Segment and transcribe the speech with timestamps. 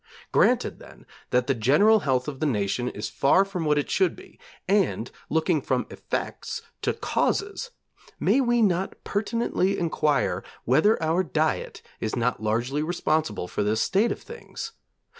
[0.31, 4.15] Granted, then, that the general health of the nation is far from what it should
[4.15, 7.69] be, and looking from effects to causes,
[8.19, 14.11] may we not pertinently enquire whether our diet is not largely responsible for this state
[14.11, 14.71] of things?